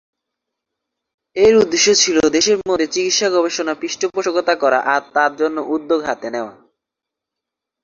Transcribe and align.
এর 1.35 1.53
উদ্দেশ্য 1.55 1.87
ছিল 1.95 2.17
দেশের 2.29 2.57
মধ্যে 2.61 2.87
চিকিৎসা-গবেষণার 2.87 3.79
পৃষ্ঠপোষকতা 3.81 4.53
করা 4.55 4.79
আর 4.85 5.01
তার 5.13 5.31
জন্য 5.35 5.57
উদ্যোগ 5.67 5.99
হাতে 6.03 6.27
নেওয়া। 6.29 6.53